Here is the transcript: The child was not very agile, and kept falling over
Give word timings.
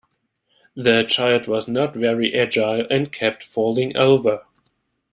The 0.75 1.03
child 1.03 1.45
was 1.47 1.67
not 1.67 1.93
very 1.93 2.33
agile, 2.33 2.87
and 2.89 3.11
kept 3.11 3.43
falling 3.43 3.95
over 3.95 4.43